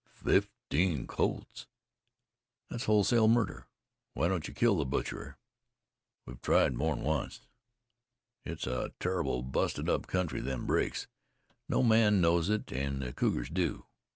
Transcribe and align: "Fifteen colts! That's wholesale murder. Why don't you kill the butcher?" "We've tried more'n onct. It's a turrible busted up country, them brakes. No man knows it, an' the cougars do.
"Fifteen 0.25 1.05
colts! 1.05 1.67
That's 2.71 2.85
wholesale 2.85 3.27
murder. 3.27 3.67
Why 4.15 4.29
don't 4.29 4.47
you 4.47 4.53
kill 4.55 4.77
the 4.77 4.83
butcher?" 4.83 5.37
"We've 6.25 6.41
tried 6.41 6.73
more'n 6.73 7.05
onct. 7.05 7.41
It's 8.43 8.65
a 8.65 8.93
turrible 8.99 9.43
busted 9.43 9.87
up 9.87 10.07
country, 10.07 10.41
them 10.41 10.65
brakes. 10.65 11.05
No 11.69 11.83
man 11.83 12.19
knows 12.19 12.49
it, 12.49 12.73
an' 12.73 12.97
the 13.01 13.13
cougars 13.13 13.51
do. 13.51 13.85